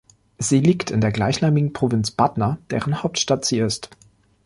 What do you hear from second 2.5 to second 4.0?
deren Hauptstadt sie ist.